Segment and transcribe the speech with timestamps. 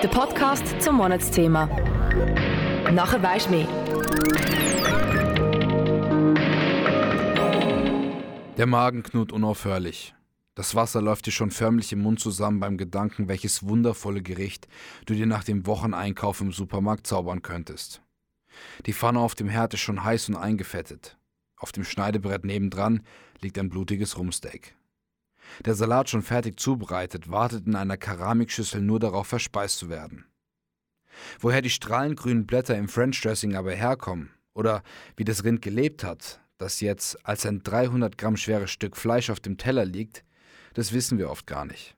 [0.00, 1.66] Der Podcast zum Monatsthema.
[2.92, 3.66] Nachher weisst mehr.
[8.56, 10.14] Der Magen knurrt unaufhörlich.
[10.54, 14.68] Das Wasser läuft dir schon förmlich im Mund zusammen beim Gedanken, welches wundervolle Gericht
[15.06, 18.00] du dir nach dem Wocheneinkauf im Supermarkt zaubern könntest.
[18.86, 21.18] Die Pfanne auf dem Herd ist schon heiß und eingefettet.
[21.56, 23.02] Auf dem Schneidebrett nebendran
[23.40, 24.77] liegt ein blutiges Rumsteak.
[25.64, 30.24] Der Salat schon fertig zubereitet, wartet in einer Keramikschüssel nur darauf, verspeist zu werden.
[31.40, 34.82] Woher die strahlengrünen Blätter im French Dressing aber herkommen oder
[35.16, 39.40] wie das Rind gelebt hat, das jetzt als ein 300 Gramm schweres Stück Fleisch auf
[39.40, 40.24] dem Teller liegt,
[40.74, 41.96] das wissen wir oft gar nicht.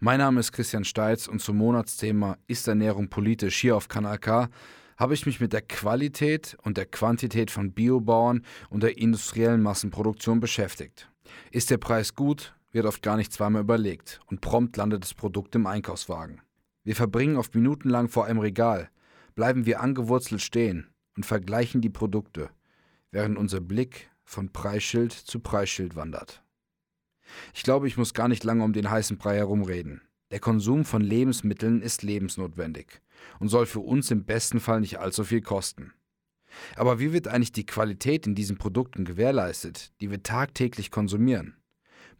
[0.00, 4.48] Mein Name ist Christian Steitz und zum Monatsthema Ist Ernährung politisch hier auf Kanal K
[4.96, 10.38] habe ich mich mit der Qualität und der Quantität von Biobauern und der industriellen Massenproduktion
[10.38, 11.10] beschäftigt.
[11.50, 15.54] Ist der Preis gut, wird oft gar nicht zweimal überlegt und prompt landet das Produkt
[15.54, 16.40] im Einkaufswagen.
[16.84, 18.90] Wir verbringen oft minutenlang vor einem Regal,
[19.34, 22.50] bleiben wir angewurzelt stehen und vergleichen die Produkte,
[23.10, 26.42] während unser Blick von Preisschild zu Preisschild wandert.
[27.54, 30.02] Ich glaube, ich muss gar nicht lange um den heißen Brei herumreden.
[30.30, 33.02] Der Konsum von Lebensmitteln ist lebensnotwendig
[33.38, 35.92] und soll für uns im besten Fall nicht allzu viel kosten.
[36.76, 41.56] Aber wie wird eigentlich die Qualität in diesen Produkten gewährleistet, die wir tagtäglich konsumieren?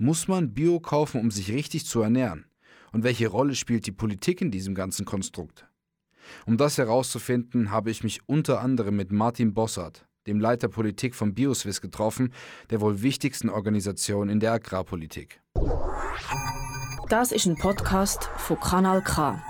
[0.03, 2.47] Muss man Bio kaufen, um sich richtig zu ernähren?
[2.91, 5.69] Und welche Rolle spielt die Politik in diesem ganzen Konstrukt?
[6.45, 11.35] Um das herauszufinden, habe ich mich unter anderem mit Martin Bossart, dem Leiter Politik von
[11.35, 12.33] Bioswiss, getroffen,
[12.71, 15.41] der wohl wichtigsten Organisation in der Agrarpolitik.
[17.09, 19.41] Das ist ein Podcast von Kanal K.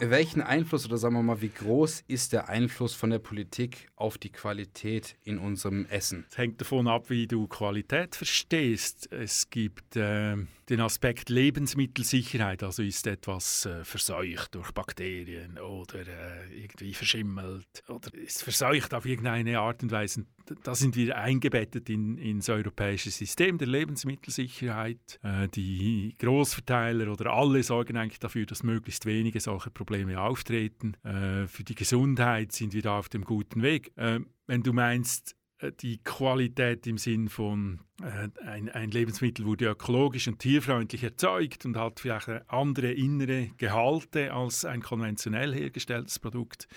[0.00, 4.18] Welchen Einfluss oder sagen wir mal, wie groß ist der Einfluss von der Politik auf
[4.18, 6.26] die Qualität in unserem Essen?
[6.28, 9.10] Es hängt davon ab, wie du Qualität verstehst.
[9.12, 10.36] Es gibt äh,
[10.68, 18.12] den Aspekt Lebensmittelsicherheit, also ist etwas äh, verseucht durch Bakterien oder äh, irgendwie verschimmelt oder
[18.14, 20.24] ist verseucht auf irgendeine Art und Weise.
[20.64, 25.20] Da sind wir eingebettet in, ins europäische System der Lebensmittelsicherheit.
[25.22, 30.94] Äh, die Großverteiler oder alle sorgen eigentlich dafür, dass möglichst wenige solche Probleme auftreten.
[31.04, 33.91] Äh, für die Gesundheit sind wir da auf dem guten Weg.
[33.96, 39.66] Äh, wenn du meinst, äh, die Qualität im Sinn von äh, ein, ein, Lebensmittel wurde
[39.66, 46.68] ökologisch und tierfreundlich erzeugt und hat vielleicht andere innere Gehalte als ein konventionell hergestelltes Produkt.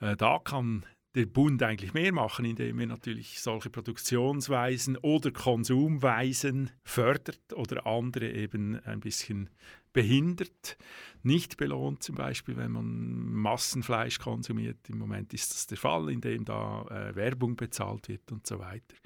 [0.00, 6.70] Äh, da kann der Bund eigentlich mehr machen, indem er natürlich solche Produktionsweisen oder Konsumweisen
[6.84, 9.50] fördert oder andere eben ein bisschen
[9.92, 10.78] behindert,
[11.22, 14.88] nicht belohnt, zum Beispiel, wenn man Massenfleisch konsumiert.
[14.88, 18.96] Im Moment ist das der Fall, indem da äh, Werbung bezahlt wird und so weiter.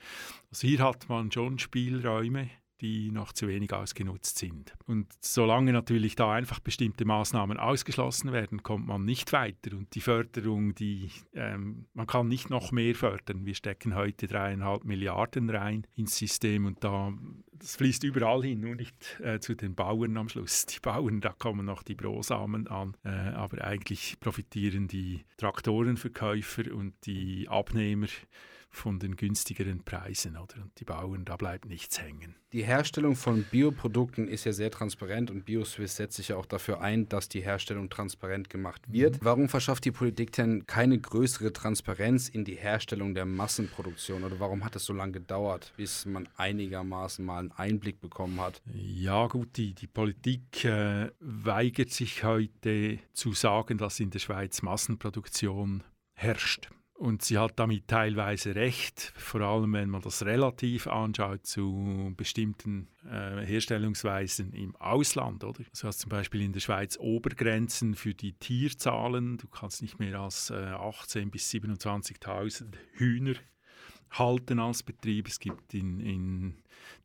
[0.50, 2.50] Also hier hat man schon Spielräume
[2.81, 4.75] die noch zu wenig ausgenutzt sind.
[4.87, 9.76] Und solange natürlich da einfach bestimmte Maßnahmen ausgeschlossen werden, kommt man nicht weiter.
[9.76, 13.47] Und die Förderung, die ähm, man kann nicht noch mehr fördern.
[13.47, 17.12] Wir stecken heute dreieinhalb Milliarden rein ins System und da
[17.59, 20.66] das fließt überall hin, nur nicht äh, zu den Bauern am Schluss.
[20.66, 26.94] Die Bauern, da kommen noch die Brosamen an, äh, aber eigentlich profitieren die Traktorenverkäufer und
[27.06, 28.09] die Abnehmer
[28.71, 32.34] von den günstigeren Preisen oder und die Bauern, da bleibt nichts hängen.
[32.53, 36.81] Die Herstellung von Bioprodukten ist ja sehr transparent und BioSwiss setzt sich ja auch dafür
[36.81, 39.16] ein, dass die Herstellung transparent gemacht wird.
[39.16, 39.25] Mhm.
[39.25, 44.65] Warum verschafft die Politik denn keine größere Transparenz in die Herstellung der Massenproduktion oder warum
[44.65, 48.62] hat es so lange gedauert, bis man einigermaßen mal einen Einblick bekommen hat?
[48.72, 54.62] Ja gut, die, die Politik äh, weigert sich heute zu sagen, dass in der Schweiz
[54.62, 55.83] Massenproduktion
[56.15, 56.71] herrscht.
[56.96, 62.88] Und sie hat damit teilweise recht, vor allem wenn man das relativ anschaut zu bestimmten
[63.04, 65.44] äh, Herstellungsweisen im Ausland.
[65.44, 65.62] Oder?
[65.62, 69.36] Du hast zum Beispiel in der Schweiz Obergrenzen für die Tierzahlen.
[69.36, 73.34] Du kannst nicht mehr als äh, 18.000 bis 27.000 Hühner
[74.10, 75.28] halten als Betrieb.
[75.28, 76.54] Es gibt in, in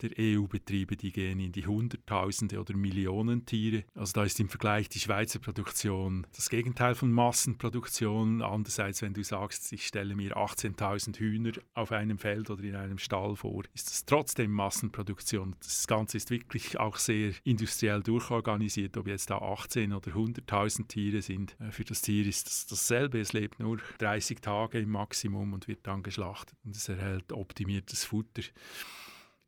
[0.02, 3.83] der EU Betriebe, die gehen in die Hunderttausende oder Millionen Tiere.
[3.95, 8.42] Also da ist im Vergleich die Schweizer Produktion das Gegenteil von Massenproduktion.
[8.42, 12.98] Andererseits, wenn du sagst, ich stelle mir 18.000 Hühner auf einem Feld oder in einem
[12.98, 15.56] Stall vor, ist das trotzdem Massenproduktion.
[15.60, 21.22] Das Ganze ist wirklich auch sehr industriell durchorganisiert, ob jetzt da 18 oder 100.000 Tiere
[21.22, 21.56] sind.
[21.60, 23.19] Äh, für das Tier ist das dasselbe.
[23.19, 28.06] Es lebt nur 30 Tage im Maximum und wird dann geschlachtet und es erhält optimiertes
[28.06, 28.44] Futter.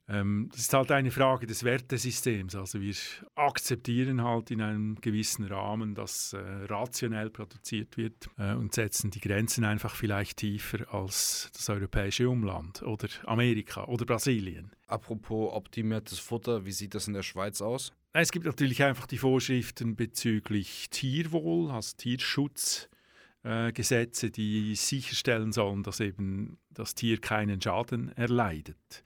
[0.10, 2.56] Ähm, das ist halt eine Frage des Wertesystems.
[2.56, 2.94] Also wir
[3.36, 9.22] akzeptieren halt in einem gewissen Rahmen, dass äh, rationell produziert wird äh, und setzen die
[9.22, 14.72] Grenzen einfach vielleicht tiefer als das europäische Umland oder Amerika oder Brasilien.
[14.88, 17.94] Apropos optimiertes Futter, wie sieht das in der Schweiz aus?
[18.12, 26.02] Es gibt natürlich einfach die Vorschriften bezüglich Tierwohl, also Tierschutzgesetze, äh, die sicherstellen sollen, dass
[26.02, 29.04] eben das Tier keinen Schaden erleidet.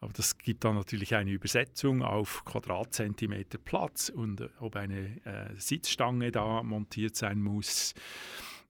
[0.00, 5.54] Aber das gibt dann natürlich eine Übersetzung auf Quadratzentimeter Platz und äh, ob eine äh,
[5.56, 7.94] Sitzstange da montiert sein muss.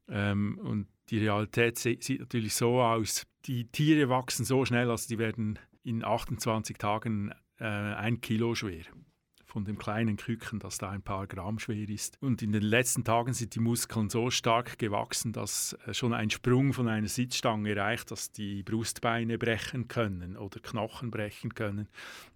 [0.09, 5.19] Ähm, und die Realität sieht natürlich so aus, die Tiere wachsen so schnell, also die
[5.19, 8.85] werden in 28 Tagen äh, ein Kilo schwer
[9.57, 12.19] von dem kleinen Küken, das da ein paar Gramm schwer ist.
[12.21, 16.29] Und in den letzten Tagen sind die Muskeln so stark gewachsen, dass äh, schon ein
[16.29, 21.89] Sprung von einer Sitzstange reicht, dass die Brustbeine brechen können oder Knochen brechen können,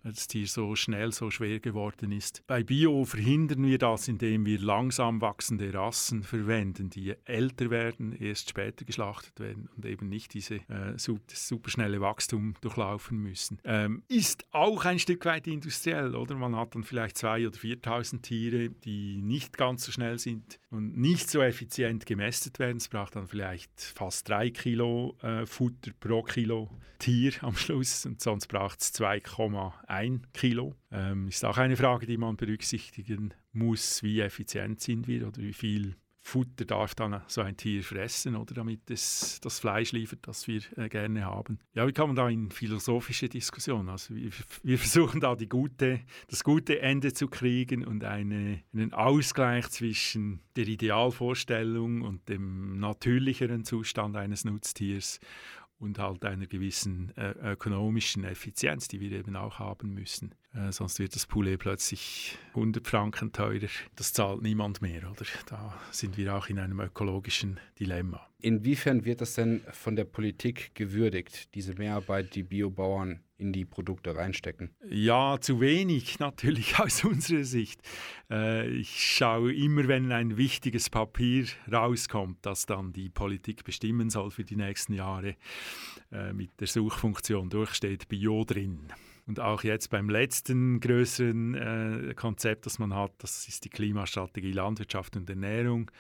[0.03, 2.43] weil das Tier so schnell, so schwer geworden ist.
[2.47, 8.49] Bei Bio verhindern wir das, indem wir langsam wachsende Rassen verwenden, die älter werden, erst
[8.49, 13.59] später geschlachtet werden und eben nicht diese äh, superschnelle Wachstum durchlaufen müssen.
[13.65, 16.35] Ähm, ist auch ein Stück weit industriell, oder?
[16.35, 20.59] Man hat dann vielleicht vielleicht 2.000 oder 4.000 Tiere, die nicht ganz so schnell sind
[20.71, 22.77] und nicht so effizient gemästet werden.
[22.77, 28.21] Es braucht dann vielleicht fast 3 Kilo äh, Futter pro Kilo Tier am Schluss und
[28.21, 30.75] sonst braucht es 2,1 Kilo.
[30.91, 35.53] Ähm, ist auch eine Frage, die man berücksichtigen muss, wie effizient sind wir oder wie
[35.53, 35.97] viel
[36.31, 40.61] Futter darf dann so ein Tier fressen, oder damit es das Fleisch liefert, das wir
[40.77, 41.59] äh, gerne haben.
[41.75, 43.89] Ja, wie kann man da in philosophische Diskussionen?
[43.89, 44.31] Also wir,
[44.63, 50.41] wir versuchen da die gute, das gute Ende zu kriegen und eine, einen Ausgleich zwischen
[50.55, 55.19] der Idealvorstellung und dem natürlicheren Zustand eines Nutztiers
[55.81, 60.35] und halt einer gewissen äh, ökonomischen Effizienz, die wir eben auch haben müssen.
[60.55, 63.69] Äh, sonst wird das Poulet plötzlich 100 Franken teurer.
[63.97, 65.25] Das zahlt niemand mehr, oder?
[65.47, 68.30] Da sind wir auch in einem ökologischen Dilemma.
[68.43, 74.15] Inwiefern wird das denn von der Politik gewürdigt, diese Mehrarbeit, die Biobauern in die Produkte
[74.15, 74.71] reinstecken?
[74.89, 77.81] Ja, zu wenig natürlich aus unserer Sicht.
[78.31, 84.31] Äh, ich schaue immer, wenn ein wichtiges Papier rauskommt, das dann die Politik bestimmen soll
[84.31, 85.37] für die nächsten Jahre,
[86.13, 88.93] äh, mit der Suchfunktion durchsteht Bio drin.
[89.27, 94.53] Und auch jetzt beim letzten größeren äh, Konzept, das man hat, das ist die Klimastrategie
[94.53, 95.91] Landwirtschaft und Ernährung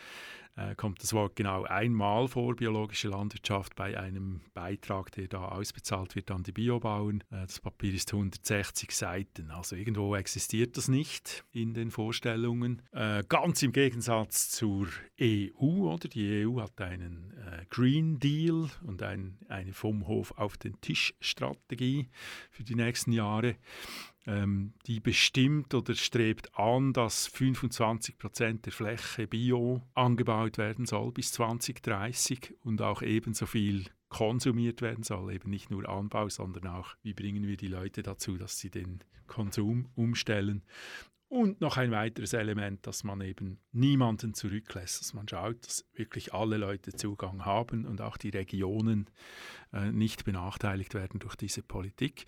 [0.56, 6.17] äh, kommt das Wort genau einmal vor, biologische Landwirtschaft, bei einem Beitrag, der da ausbezahlt
[6.17, 7.23] wird an die Biobauern.
[7.31, 12.82] Äh, das Papier ist 160 Seiten, also irgendwo existiert das nicht in den Vorstellungen.
[12.93, 14.88] Äh, ganz im Gegensatz zur
[15.20, 16.08] EU, oder?
[16.08, 21.14] Die EU hat einen äh, Green Deal und ein, eine vom Hof auf den Tisch
[21.20, 22.08] Strategie
[22.50, 23.56] für die nächsten Jahre
[24.31, 31.11] ähm, die bestimmt oder strebt an, dass 25 Prozent der Fläche bio angebaut werden soll
[31.11, 36.94] bis 2030 und auch ebenso viel konsumiert werden soll, eben nicht nur Anbau, sondern auch,
[37.03, 40.62] wie bringen wir die Leute dazu, dass sie den Konsum umstellen.
[41.31, 46.35] Und noch ein weiteres Element, dass man eben niemanden zurücklässt, dass man schaut, dass wirklich
[46.35, 49.09] alle Leute Zugang haben und auch die Regionen
[49.73, 52.25] äh, nicht benachteiligt werden durch diese Politik.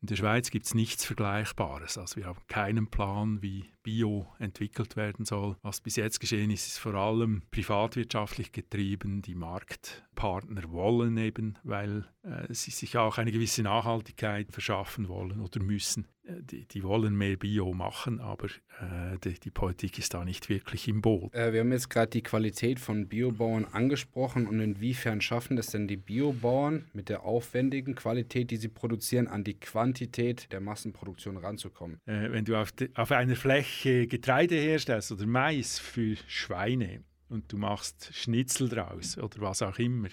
[0.00, 1.96] In der Schweiz gibt es nichts Vergleichbares.
[1.96, 5.56] Also wir haben keinen Plan, wie Bio entwickelt werden soll.
[5.62, 9.22] Was bis jetzt geschehen ist, ist vor allem privatwirtschaftlich getrieben.
[9.22, 15.62] Die Marktpartner wollen eben, weil äh, sie sich auch eine gewisse Nachhaltigkeit verschaffen wollen oder
[15.62, 16.08] müssen.
[16.38, 20.88] Die, die wollen mehr Bio machen, aber äh, die, die, Politik ist da nicht wirklich
[20.88, 21.34] im Boot.
[21.34, 25.88] Äh, wir haben jetzt gerade die Qualität von Biobauern angesprochen und inwiefern schaffen es denn
[25.88, 31.98] die Biobauern mit der aufwendigen Qualität, die sie produzieren, an die Quantität der Massenproduktion ranzukommen?
[32.06, 37.52] Äh, wenn du auf, de, auf einer Fläche Getreide herstellst oder Mais für Schweine und
[37.52, 40.08] du machst Schnitzel draus oder was auch immer,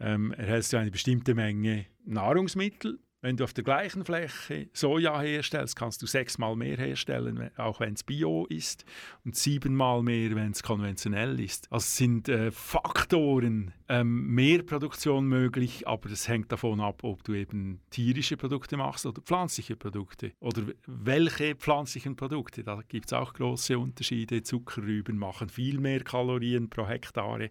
[0.00, 5.76] ähm, erhältst du eine bestimmte Menge Nahrungsmittel wenn du auf der gleichen Fläche Soja herstellst,
[5.76, 8.84] kannst du sechsmal mehr herstellen, auch wenn es Bio ist,
[9.24, 11.70] und siebenmal mehr, wenn es konventionell ist.
[11.70, 17.34] Also sind äh, Faktoren ähm, mehr Produktion möglich, aber das hängt davon ab, ob du
[17.34, 20.32] eben tierische Produkte machst oder pflanzliche Produkte.
[20.40, 22.64] Oder welche pflanzlichen Produkte.
[22.64, 24.42] Da gibt es auch große Unterschiede.
[24.42, 27.50] Zuckerrüben machen viel mehr Kalorien pro Hektare,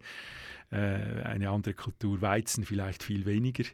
[0.72, 3.66] äh, eine andere Kultur Weizen vielleicht viel weniger.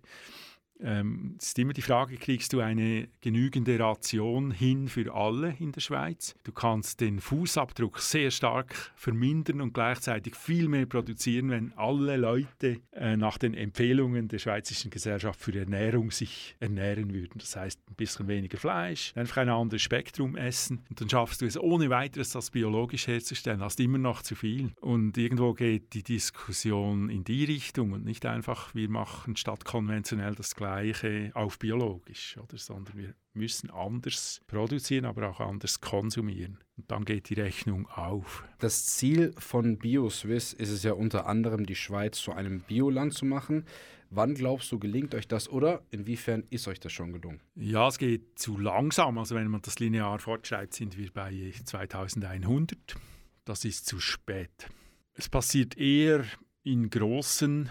[0.82, 5.72] Ähm, es ist immer die Frage, kriegst du eine genügende Ration hin für alle in
[5.72, 6.36] der Schweiz?
[6.44, 12.82] Du kannst den Fußabdruck sehr stark vermindern und gleichzeitig viel mehr produzieren, wenn alle Leute
[12.92, 17.40] äh, nach den Empfehlungen der Schweizerischen Gesellschaft für Ernährung sich ernähren würden.
[17.40, 21.46] Das heißt, ein bisschen weniger Fleisch, einfach ein anderes Spektrum essen und dann schaffst du
[21.46, 23.62] es ohne weiteres, das biologisch herzustellen.
[23.62, 24.72] Hast immer noch zu viel.
[24.82, 30.36] Und irgendwo geht die Diskussion in die Richtung und nicht einfach, wir machen statt konventionell
[30.36, 32.58] das Gleiche Gleiche auf biologisch, oder?
[32.58, 36.58] sondern wir müssen anders produzieren, aber auch anders konsumieren.
[36.76, 38.44] Und dann geht die Rechnung auf.
[38.58, 43.26] Das Ziel von BioSwiss ist es ja unter anderem, die Schweiz zu einem Bioland zu
[43.26, 43.66] machen.
[44.10, 47.42] Wann glaubst du, gelingt euch das oder inwiefern ist euch das schon gelungen?
[47.54, 49.20] Ja, es geht zu langsam.
[49.20, 52.96] Also wenn man das linear fortschreibt, sind wir bei 2100.
[53.44, 54.68] Das ist zu spät.
[55.14, 56.26] Es passiert eher
[56.64, 57.70] in großen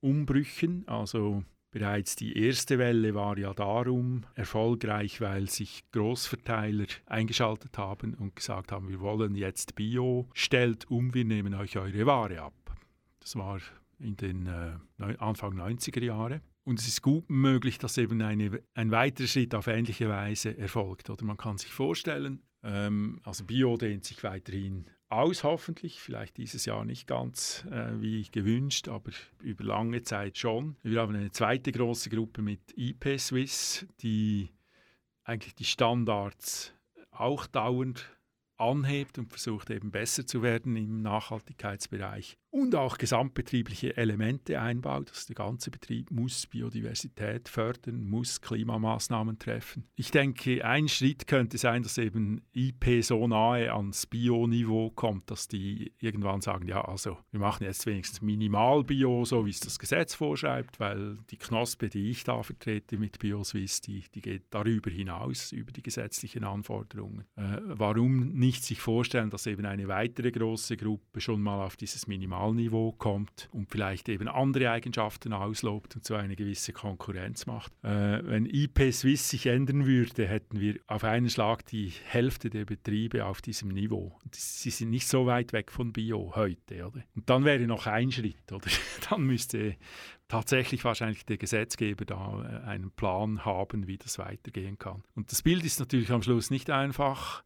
[0.00, 1.42] Umbrüchen, also
[1.78, 8.72] Bereits die erste Welle war ja darum erfolgreich, weil sich Großverteiler eingeschaltet haben und gesagt
[8.72, 12.76] haben, wir wollen jetzt Bio, stellt um, wir nehmen euch eure Ware ab.
[13.20, 13.60] Das war
[14.00, 14.72] in den äh,
[15.18, 16.40] Anfang 90er Jahre.
[16.64, 21.10] Und es ist gut möglich, dass eben eine, ein weiterer Schritt auf ähnliche Weise erfolgt.
[21.10, 26.00] Oder man kann sich vorstellen, ähm, also Bio dehnt sich weiterhin aus, hoffentlich.
[26.00, 29.10] Vielleicht dieses Jahr nicht ganz äh, wie gewünscht, aber
[29.42, 30.76] über lange Zeit schon.
[30.82, 34.50] Wir haben eine zweite große Gruppe mit IP Swiss, die
[35.24, 36.72] eigentlich die Standards
[37.10, 38.08] auch dauernd
[38.56, 45.10] anhebt und versucht eben besser zu werden im Nachhaltigkeitsbereich und auch gesamtbetriebliche Elemente einbaut.
[45.10, 49.84] Also der ganze Betrieb muss Biodiversität fördern, muss Klimamaßnahmen treffen.
[49.96, 55.48] Ich denke, ein Schritt könnte sein, dass eben IP so nahe ans Bioniveau kommt, dass
[55.48, 59.78] die irgendwann sagen, ja, also wir machen jetzt wenigstens minimal Bio, so wie es das
[59.78, 64.90] Gesetz vorschreibt, weil die Knospe, die ich da vertrete mit BioSwiss, die, die geht darüber
[64.90, 67.24] hinaus, über die gesetzlichen Anforderungen.
[67.36, 72.06] Äh, warum nicht sich vorstellen, dass eben eine weitere große Gruppe schon mal auf dieses
[72.06, 77.72] Minimal Minimalniveau kommt und vielleicht eben andere Eigenschaften auslobt und so eine gewisse Konkurrenz macht.
[77.82, 82.64] Äh, wenn IP Swiss sich ändern würde, hätten wir auf einen Schlag die Hälfte der
[82.64, 84.18] Betriebe auf diesem Niveau.
[84.32, 86.86] Sie sind nicht so weit weg von Bio heute.
[86.86, 87.02] Oder?
[87.14, 88.52] Und dann wäre noch ein Schritt.
[88.52, 88.68] Oder?
[89.10, 89.76] Dann müsste
[90.28, 95.02] tatsächlich wahrscheinlich der Gesetzgeber da äh, einen Plan haben, wie das weitergehen kann.
[95.14, 97.42] Und das Bild ist natürlich am Schluss nicht einfach.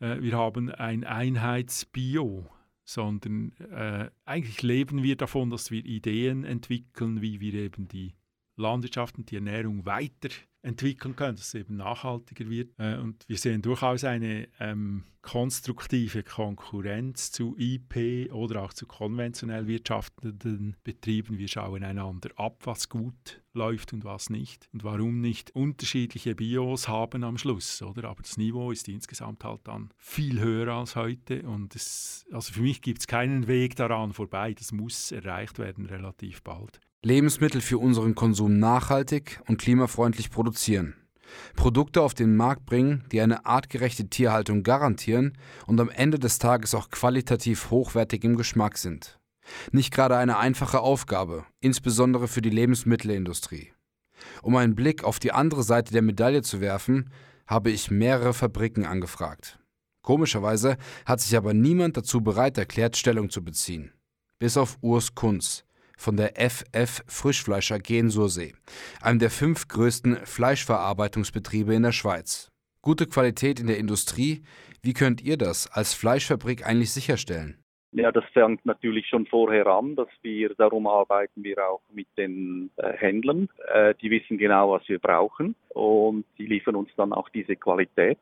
[0.00, 2.46] Äh, wir haben ein Einheitsbio
[2.84, 8.14] sondern äh, eigentlich leben wir davon, dass wir Ideen entwickeln, wie wir eben die
[8.56, 12.70] Landwirtschaft und die Ernährung weiterentwickeln können, dass es eben nachhaltiger wird.
[12.78, 19.66] Äh, und wir sehen durchaus eine ähm, konstruktive Konkurrenz zu IP oder auch zu konventionell
[19.66, 21.38] wirtschaftenden Betrieben.
[21.38, 24.68] Wir schauen einander ab, was gut läuft und was nicht.
[24.72, 28.08] Und warum nicht unterschiedliche Bios haben am Schluss, oder?
[28.08, 31.42] Aber das Niveau ist insgesamt halt dann viel höher als heute.
[31.42, 34.52] Und es, also für mich gibt es keinen Weg daran vorbei.
[34.52, 36.80] Das muss erreicht werden relativ bald.
[37.04, 40.94] Lebensmittel für unseren Konsum nachhaltig und klimafreundlich produzieren.
[41.54, 46.74] Produkte auf den Markt bringen, die eine artgerechte Tierhaltung garantieren und am Ende des Tages
[46.74, 49.18] auch qualitativ hochwertig im Geschmack sind.
[49.70, 53.72] Nicht gerade eine einfache Aufgabe, insbesondere für die Lebensmittelindustrie.
[54.40, 57.10] Um einen Blick auf die andere Seite der Medaille zu werfen,
[57.46, 59.58] habe ich mehrere Fabriken angefragt.
[60.00, 63.92] Komischerweise hat sich aber niemand dazu bereit erklärt, Stellung zu beziehen.
[64.38, 65.64] Bis auf Urs Kunz,
[65.96, 68.54] von der FF Frischfleisch AG in Sursee,
[69.02, 72.50] einem der fünf größten Fleischverarbeitungsbetriebe in der Schweiz.
[72.82, 74.42] Gute Qualität in der Industrie,
[74.82, 77.58] wie könnt ihr das als Fleischfabrik eigentlich sicherstellen?
[77.92, 82.70] Ja, das fängt natürlich schon vorher an, dass wir, darum arbeiten wir auch mit den
[82.76, 83.48] äh, Händlern.
[83.72, 88.18] Äh, die wissen genau, was wir brauchen und die liefern uns dann auch diese Qualität.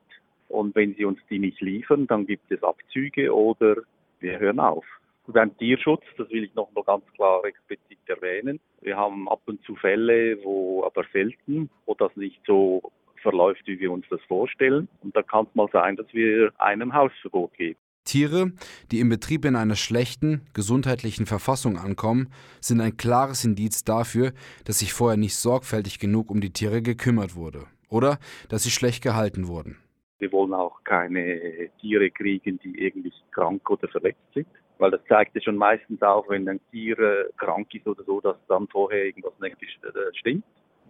[0.48, 3.76] Und wenn sie uns die nicht liefern, dann gibt es Abzüge oder
[4.20, 4.84] wir hören auf
[5.28, 8.60] beim Tierschutz, das will ich noch mal ganz klar explizit erwähnen.
[8.80, 12.82] Wir haben ab und zu Fälle, wo aber selten, wo das nicht so
[13.22, 14.88] verläuft, wie wir uns das vorstellen.
[15.00, 17.78] Und da kann es mal sein, dass wir einem Hausverbot geben.
[18.04, 18.50] Tiere,
[18.90, 24.32] die im Betrieb in einer schlechten gesundheitlichen Verfassung ankommen, sind ein klares Indiz dafür,
[24.64, 29.04] dass sich vorher nicht sorgfältig genug um die Tiere gekümmert wurde oder dass sie schlecht
[29.04, 29.78] gehalten wurden.
[30.18, 34.48] Wir wollen auch keine Tiere kriegen, die irgendwie krank oder verletzt sind
[34.82, 38.20] weil das zeigt ja schon meistens auch, wenn ein Tier äh, krank ist oder so,
[38.20, 40.44] dass dann vorher irgendwas nicht äh, stimmt.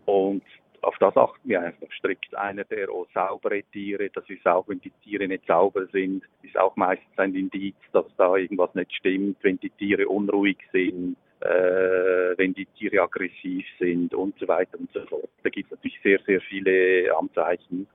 [0.07, 0.43] Und
[0.81, 2.35] auf das achten wir einfach strikt.
[2.35, 6.59] Einer der auch saubere Tiere, das ist auch, wenn die Tiere nicht sauber sind, ist
[6.59, 9.37] auch meistens ein Indiz, dass da irgendwas nicht stimmt.
[9.43, 14.91] Wenn die Tiere unruhig sind, äh, wenn die Tiere aggressiv sind und so weiter und
[14.93, 15.29] so fort.
[15.43, 17.87] Da gibt es natürlich sehr, sehr viele Anzeichen.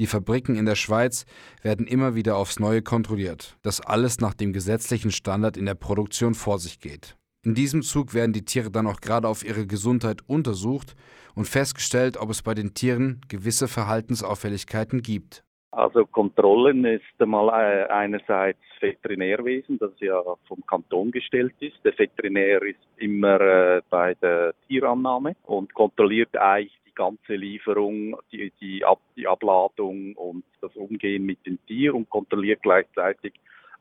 [0.00, 1.24] Die Fabriken in der Schweiz
[1.62, 6.34] werden immer wieder aufs Neue kontrolliert, dass alles nach dem gesetzlichen Standard in der Produktion
[6.34, 7.16] vor sich geht.
[7.44, 10.96] In diesem Zug werden die Tiere dann auch gerade auf ihre Gesundheit untersucht
[11.36, 15.44] und festgestellt, ob es bei den Tieren gewisse Verhaltensauffälligkeiten gibt.
[15.70, 21.76] Also Kontrollen ist einmal äh, einerseits Veterinärwesen, das ja vom Kanton gestellt ist.
[21.84, 28.84] Der Veterinär ist immer äh, bei der Tierannahme und kontrolliert eigentlich ganze Lieferung, die, die,
[28.84, 33.34] Ab die Abladung und das Umgehen mit dem Tier und kontrolliert gleichzeitig,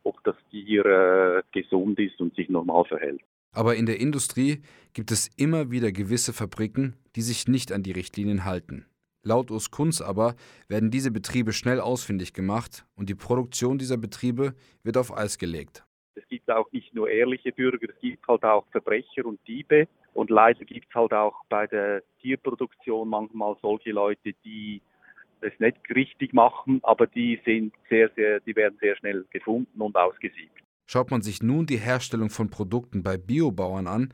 [0.03, 3.21] ob das Tier äh, gesund ist und sich normal verhält.
[3.53, 4.61] Aber in der Industrie
[4.93, 8.87] gibt es immer wieder gewisse Fabriken, die sich nicht an die Richtlinien halten.
[9.21, 10.35] Laut Urs Kunz aber
[10.67, 14.53] werden diese Betriebe schnell ausfindig gemacht und die Produktion dieser Betriebe
[14.83, 15.85] wird auf Eis gelegt.
[16.15, 19.87] Es gibt auch nicht nur ehrliche Bürger, es gibt halt auch Verbrecher und Diebe.
[20.13, 24.81] Und leider gibt es halt auch bei der Tierproduktion manchmal solche Leute, die
[25.41, 29.95] es nicht richtig machen, aber die sind sehr, sehr, die werden sehr schnell gefunden und
[29.95, 30.61] ausgesiebt.
[30.85, 34.13] Schaut man sich nun die Herstellung von Produkten bei Biobauern an,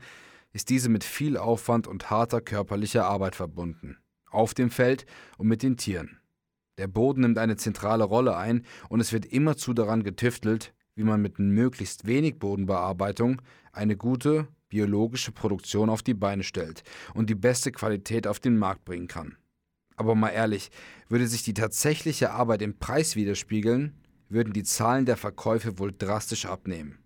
[0.52, 3.98] ist diese mit viel Aufwand und harter körperlicher Arbeit verbunden.
[4.30, 5.06] Auf dem Feld
[5.38, 6.20] und mit den Tieren.
[6.78, 11.22] Der Boden nimmt eine zentrale Rolle ein und es wird immerzu daran getüftelt, wie man
[11.22, 13.40] mit möglichst wenig Bodenbearbeitung
[13.72, 16.82] eine gute biologische Produktion auf die Beine stellt
[17.14, 19.36] und die beste Qualität auf den Markt bringen kann.
[19.96, 20.70] Aber mal ehrlich,
[21.08, 23.94] würde sich die tatsächliche Arbeit im Preis widerspiegeln,
[24.30, 26.98] würden die Zahlen der Verkäufe wohl drastisch abnehmen.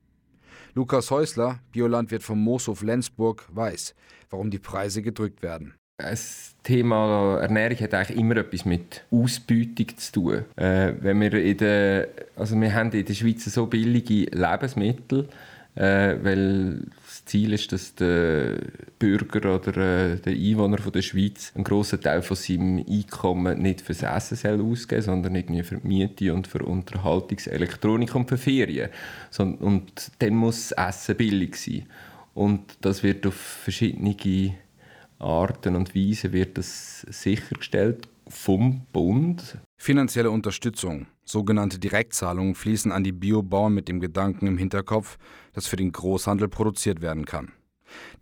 [0.75, 3.95] Lukas Häusler, Biolandwirt vom Mooshof Lenzburg, weiß,
[4.31, 5.75] warum die Preise gedrückt werden.
[5.97, 10.45] Das Thema Ernährung hat eigentlich immer etwas mit Ausbeutung zu tun.
[10.57, 15.29] Äh, wenn wir, in der, also wir haben in der Schweiz so billige Lebensmittel,
[15.77, 18.59] äh, weil das Ziel ist, dass der
[18.99, 23.81] Bürger oder äh, der Einwohner von der Schweiz einen grossen Teil von seinem Einkommen nicht
[23.81, 28.91] fürs Essen soll ausgeben sondern irgendwie für Miete und für Unterhaltungselektronik und für Ferien.
[29.31, 31.87] So, und dann muss das Essen billig sein.
[32.35, 34.15] Und das wird auf verschiedene
[35.19, 39.59] Arten und Weisen wird das sichergestellt vom Bund.
[39.77, 45.19] Finanzielle Unterstützung, sogenannte Direktzahlungen, fließen an die Biobauern mit dem Gedanken im Hinterkopf,
[45.53, 47.53] dass für den Großhandel produziert werden kann.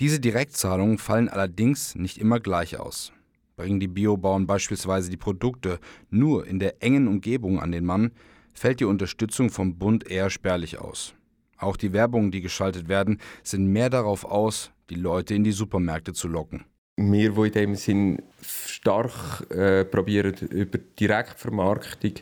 [0.01, 3.13] Diese Direktzahlungen fallen allerdings nicht immer gleich aus.
[3.57, 5.79] Bringen die Biobauern beispielsweise die Produkte
[6.11, 8.11] nur in der engen Umgebung an den Mann,
[8.55, 11.15] fällt die Unterstützung vom Bund eher spärlich aus.
[11.57, 16.13] Auch die Werbungen, die geschaltet werden, sind mehr darauf aus, die Leute in die Supermärkte
[16.13, 16.65] zu locken
[17.11, 22.13] wir, die in dem Sinn stark äh, probieren, über Direktvermarktung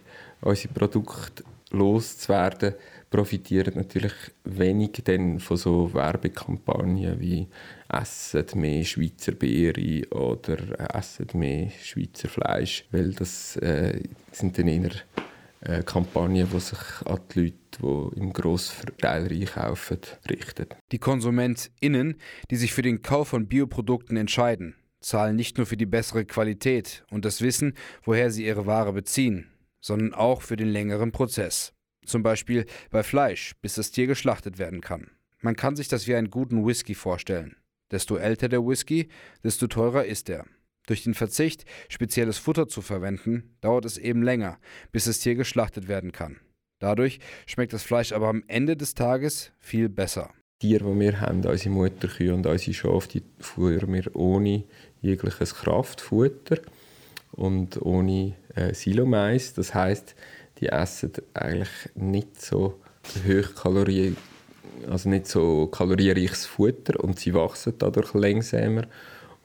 [0.42, 2.74] unsere Produkte loszuwerden,
[3.10, 4.12] profitieren natürlich
[4.44, 7.48] wenig dann von so Werbekampagnen wie
[7.88, 10.58] «Essen mehr Schweizer Beere» oder
[10.94, 14.92] «Essen mehr Schweizer Fleisch», weil das äh, sind dann eher
[15.62, 20.66] äh, Kampagnen, die sich an die Leute, die im Grossverteil einkaufen, richten.
[20.92, 22.16] Die KonsumentInnen,
[22.50, 27.04] die sich für den Kauf von Bioprodukten entscheiden, zahlen nicht nur für die bessere Qualität
[27.10, 31.72] und das Wissen, woher sie ihre Ware beziehen, sondern auch für den längeren Prozess.
[32.04, 35.10] Zum Beispiel bei Fleisch, bis das Tier geschlachtet werden kann.
[35.40, 37.56] Man kann sich das wie einen guten Whisky vorstellen.
[37.90, 39.08] Desto älter der Whisky,
[39.42, 40.46] desto teurer ist er.
[40.86, 44.58] Durch den Verzicht, spezielles Futter zu verwenden, dauert es eben länger,
[44.92, 46.40] bis das Tier geschlachtet werden kann.
[46.80, 50.30] Dadurch schmeckt das Fleisch aber am Ende des Tages viel besser.
[50.62, 54.64] Die Tiere, die wir haben, unsere Mutterkühe und unsere Schafe, die führen wir ohne
[55.00, 56.58] jegliches Kraftfutter
[57.32, 59.52] und ohne äh, Silomais.
[59.54, 60.14] Das heißt,
[60.58, 62.80] die essen eigentlich nicht so
[63.26, 64.16] hochkalorien,
[64.88, 68.84] also nicht so kalorienreiches Futter und sie wachsen dadurch langsamer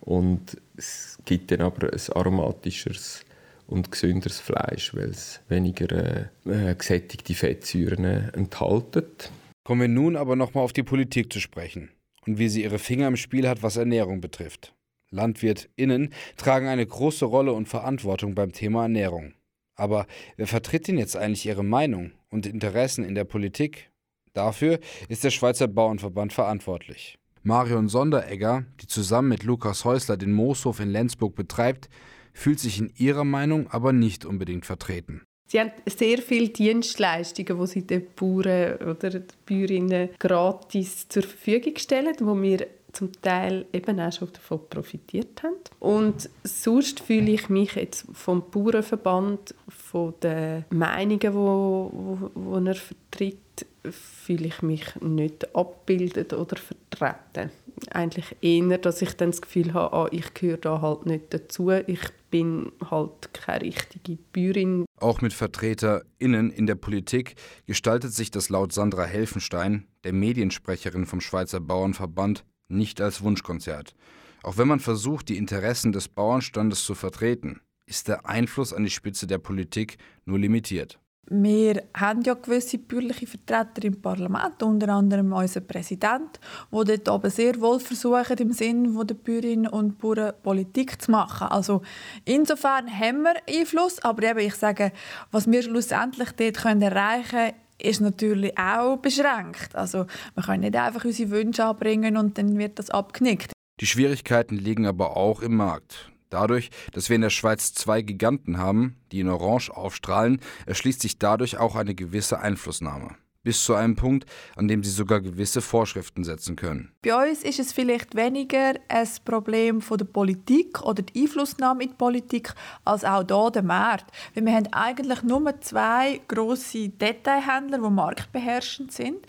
[0.00, 3.20] und es gibt dann aber ein aromatischeres
[3.66, 9.30] und gesünderes Fleisch, weil es weniger äh, gesättigte Fettsäuren enthält.
[9.64, 11.90] Kommen wir nun aber nochmal auf die Politik zu sprechen
[12.26, 14.74] und wie sie ihre Finger im Spiel hat, was Ernährung betrifft.
[15.10, 19.34] LandwirtInnen tragen eine große Rolle und Verantwortung beim Thema Ernährung.
[19.76, 23.90] Aber wer vertritt denn jetzt eigentlich ihre Meinung und Interessen in der Politik?
[24.32, 27.18] Dafür ist der Schweizer Bauernverband verantwortlich.
[27.42, 31.88] Marion Sonderegger, die zusammen mit Lukas Häusler den Mooshof in Lenzburg betreibt,
[32.36, 35.22] fühlt sich in ihrer Meinung aber nicht unbedingt vertreten.
[35.48, 41.76] Sie haben sehr viele Dienstleistungen, die sie den Bauern oder den Bäuerinnen gratis zur Verfügung
[41.76, 45.56] stellen, wo wir zum Teil eben auch schon davon profitiert haben.
[45.78, 52.74] Und sonst fühle ich mich jetzt vom Bauernverband, von den Meinungen, die wo, wo, er
[52.74, 57.50] vertritt, fühle ich mich nicht abgebildet oder vertreten.
[57.90, 61.70] Eigentlich eher, dass ich dann das Gefühl habe, ah, ich gehöre da halt nicht dazu.
[61.70, 64.84] Ich bin halt keine richtige Bäuerin.
[65.00, 67.34] Auch mit VertreterInnen in der Politik
[67.66, 73.94] gestaltet sich das laut Sandra Helfenstein, der Mediensprecherin vom Schweizer Bauernverband, nicht als Wunschkonzert.
[74.42, 78.90] Auch wenn man versucht, die Interessen des Bauernstandes zu vertreten, ist der Einfluss an die
[78.90, 80.98] Spitze der Politik nur limitiert.
[81.28, 86.38] Wir haben ja gewisse bürgerliche Vertreter im Parlament, unter anderem unser Präsident,
[86.70, 91.48] die dort aber sehr wohl versuchen, im Sinn der Bäuerinnen und Bauern Politik zu machen.
[91.48, 91.82] Also
[92.24, 94.92] insofern haben wir Einfluss, aber eben, ich sage,
[95.32, 99.74] was wir schlussendlich dort können erreichen können, ist natürlich auch beschränkt.
[99.74, 103.52] Also wir können nicht einfach unsere Wünsche anbringen und dann wird das abknickt.
[103.80, 106.12] Die Schwierigkeiten liegen aber auch im Markt.
[106.30, 111.18] Dadurch, dass wir in der Schweiz zwei Giganten haben, die in Orange aufstrahlen, erschließt sich
[111.18, 113.16] dadurch auch eine gewisse Einflussnahme.
[113.44, 116.90] Bis zu einem Punkt, an dem sie sogar gewisse Vorschriften setzen können.
[117.02, 121.90] Bei uns ist es vielleicht weniger ein Problem von der Politik oder die Einflussnahme in
[121.90, 122.52] die Politik
[122.84, 124.10] als auch hier der Markt.
[124.34, 129.24] Weil wir haben eigentlich nur zwei grosse Detailhändler, die marktbeherrschend sind.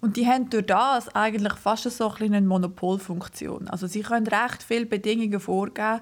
[0.00, 3.68] Und die haben durch das eigentlich fast so ein eine Monopolfunktion.
[3.68, 6.00] Also sie können recht viele Bedingungen vorgeben,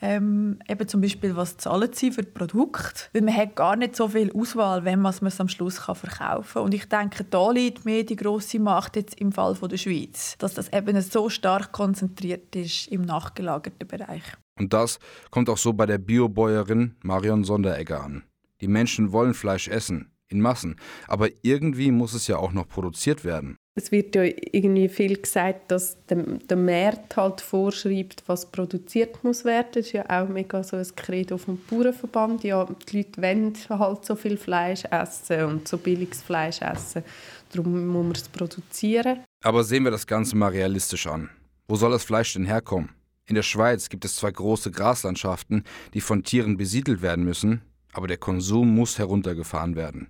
[0.00, 3.10] ähm, eben zum Beispiel, was zahlen sie für Produkt.
[3.12, 6.54] Weil man hat gar nicht so viel Auswahl, wenn man es am Schluss kann verkaufen
[6.54, 6.62] kann.
[6.64, 10.36] Und ich denke, da liegt mehr die grosse Macht jetzt im Fall von der Schweiz,
[10.38, 14.22] dass das eben so stark konzentriert ist im nachgelagerten Bereich.
[14.58, 14.98] Und das
[15.30, 18.24] kommt auch so bei der Biobäuerin Marion Sonderegger an.
[18.60, 20.76] Die Menschen wollen Fleisch essen in Massen.
[21.06, 23.56] Aber irgendwie muss es ja auch noch produziert werden.
[23.76, 29.68] Es wird ja irgendwie viel gesagt, dass der, Markt halt vorschreibt, was produziert muss werden.
[29.72, 32.42] Das ist ja auch mega so ein Credo vom Bauernverband.
[32.42, 37.04] Ja, die Leute wollen halt so viel Fleisch essen und so billiges Fleisch essen.
[37.52, 39.20] Darum muss man es produzieren.
[39.44, 41.30] Aber sehen wir das Ganze mal realistisch an.
[41.68, 42.90] Wo soll das Fleisch denn herkommen?
[43.26, 45.62] In der Schweiz gibt es zwei große Graslandschaften,
[45.94, 47.62] die von Tieren besiedelt werden müssen,
[47.92, 50.08] aber der Konsum muss heruntergefahren werden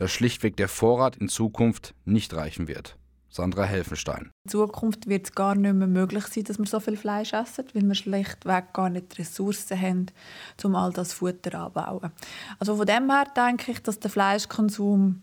[0.00, 2.96] da schlichtweg der Vorrat in Zukunft nicht reichen wird.
[3.28, 4.30] Sandra Helfenstein.
[4.44, 7.66] In Zukunft wird es gar nicht mehr möglich sein, dass wir so viel Fleisch essen,
[7.74, 10.06] weil wir schlichtweg gar nicht Ressourcen haben,
[10.64, 12.12] um all das Futter anzubauen.
[12.58, 15.20] Also von dem her denke ich, dass der Fleischkonsum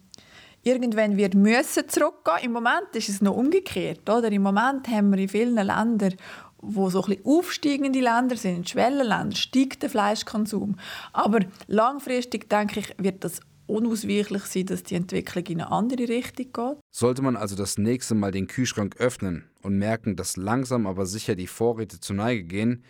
[0.61, 2.43] irgendwann wird müssen zurückgehen.
[2.43, 4.07] Im Moment ist es noch umgekehrt.
[4.07, 4.31] Oder?
[4.31, 6.13] Im Moment haben wir in vielen Ländern
[6.59, 10.75] wo so ein aufsteigende Länder sind, Schwellenländer, steigt der Fleischkonsum.
[11.13, 16.51] Aber langfristig denke ich, wird das unausweichlich sein, dass die Entwicklung in eine andere Richtung
[16.51, 16.83] geht.
[16.91, 21.35] Sollte man also das nächste Mal den Kühlschrank öffnen und merken, dass langsam aber sicher
[21.35, 22.83] die Vorräte zur Neige gehen,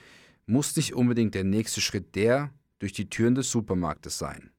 [0.45, 4.51] muss nicht unbedingt der nächste Schritt der durch die Türen des Supermarktes sein.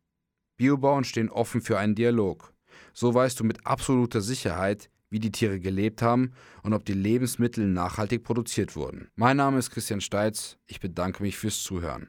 [0.58, 2.52] Biobauern stehen offen für einen Dialog.
[2.92, 7.66] So weißt du mit absoluter Sicherheit, wie die Tiere gelebt haben und ob die Lebensmittel
[7.66, 9.08] nachhaltig produziert wurden.
[9.14, 10.58] Mein Name ist Christian Steitz.
[10.66, 12.08] Ich bedanke mich fürs Zuhören.